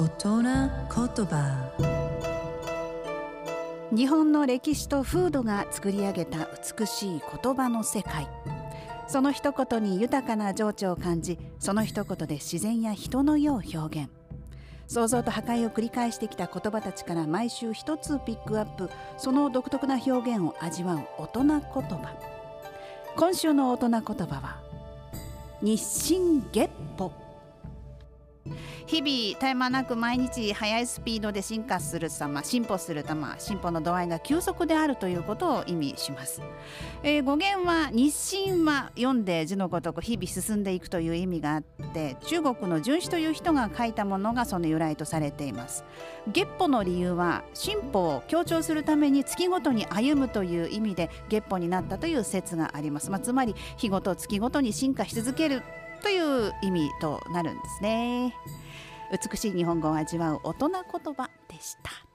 [0.00, 1.72] 大人言葉。
[3.92, 6.48] 日本の歴史と風土が作り上げた
[6.78, 8.26] 美しい言葉の世界。
[9.08, 14.08] その一言に豊かな情緒を感じその一言で自然や人の世を表現。
[14.86, 18.88] 創造と破壊を繰り返してきた言葉たちから毎週一つピックアップ。
[19.18, 22.16] その独特な表現を味わう大人言葉。
[23.16, 24.62] 今週の大人言葉は
[25.60, 27.12] 日進月歩。
[28.90, 36.42] 日々絶え間なく毎日速いスピードで進化する様進歩する様進歩の度合いが急速であるということを意味します、
[37.04, 45.84] えー語源は日進は読んで字のごとく日々進んでいくという意味があって中国の荀子という人が書いたものがその由来とされています。
[46.26, 55.62] 月歩の理由は進歩を強調するために月ごとに歩むという意味で月歩になったという説があります、まあ、つまり日ごと月ごとに進化し続ける
[56.00, 58.34] という意味となるんですね。
[59.10, 62.09] 美しい日本語を味わう大人言葉でした。